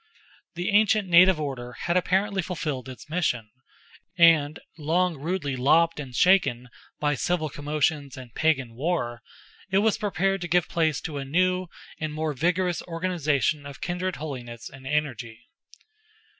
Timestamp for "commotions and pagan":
7.49-8.73